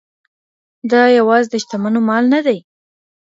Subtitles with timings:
[0.91, 2.59] دا یوازې د شتمنو مال نه دی.